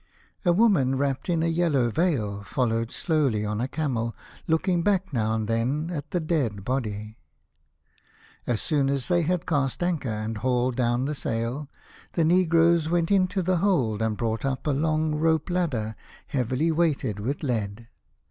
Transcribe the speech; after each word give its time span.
A 0.43 0.51
woman 0.51 0.97
wrapped 0.97 1.29
in 1.29 1.43
a 1.43 1.45
yellow 1.45 1.91
veil 1.91 2.41
followed 2.41 2.89
slowly 2.89 3.45
on 3.45 3.61
a 3.61 3.67
camel, 3.67 4.15
looking 4.47 4.81
back 4.81 5.13
now 5.13 5.35
and 5.35 5.47
then 5.47 5.91
at 5.93 6.09
the 6.09 6.19
dead 6.19 6.65
body. 6.65 7.19
As 8.47 8.63
soon 8.63 8.89
as 8.89 9.09
they 9.09 9.21
had 9.21 9.45
cast 9.45 9.83
anchor 9.83 10.09
and 10.09 10.39
hauled 10.39 10.75
down 10.75 11.05
the 11.05 11.13
sail, 11.13 11.69
the 12.13 12.25
negroes 12.25 12.89
went 12.89 13.11
into 13.11 13.43
the 13.43 13.57
hold 13.57 14.01
and 14.01 14.17
brought 14.17 14.43
up 14.43 14.65
a 14.65 14.71
long 14.71 15.13
rope 15.13 15.51
ladder, 15.51 15.95
heavily 16.25 16.71
weighted 16.71 17.19
with 17.19 17.43
lead. 17.43 17.87